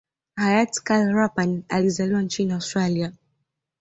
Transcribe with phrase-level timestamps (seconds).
[0.35, 3.11] hayati Karl Rapan alizaliwa nchini Australia